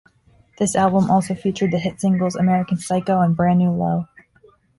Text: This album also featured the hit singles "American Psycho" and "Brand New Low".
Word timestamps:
This 0.57 0.75
album 0.75 1.11
also 1.11 1.35
featured 1.35 1.69
the 1.69 1.77
hit 1.77 2.01
singles 2.01 2.35
"American 2.35 2.77
Psycho" 2.79 3.21
and 3.21 3.35
"Brand 3.37 3.59
New 3.59 3.69
Low". 3.69 4.07